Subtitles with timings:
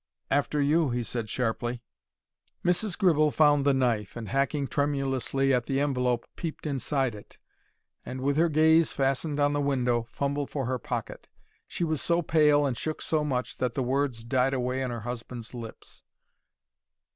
[0.31, 1.83] "After you," he said sharply.
[2.65, 2.97] Mrs.
[2.97, 7.37] Gribble found the knife, and, hacking tremulously at the envelope, peeped inside it
[8.03, 11.27] and, with her gaze fastened on the window, fumbled for her pocket.
[11.67, 15.01] She was so pale and shook so much that the words died away on her
[15.01, 16.01] husband's lips.